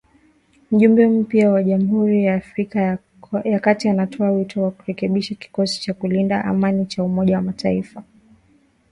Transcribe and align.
Mjumbe 0.71 1.07
mpya 1.07 1.51
wa 1.51 1.63
Jamhuri 1.63 2.23
ya 2.23 2.35
Afrika 2.35 2.99
ya 3.43 3.59
Kati 3.59 3.89
anatoa 3.89 4.31
wito 4.31 4.63
wa 4.63 4.71
kurekebishwa 4.71 5.37
kikosi 5.37 5.81
cha 5.81 5.93
kulinda 5.93 6.43
amani 6.45 6.85
cha 6.85 7.03
Umoja 7.03 7.35
wa 7.35 7.41
Mataifa 7.41 8.03